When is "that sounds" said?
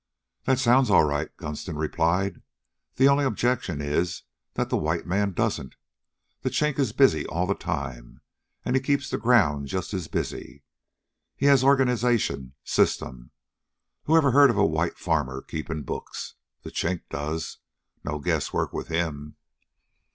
0.45-0.89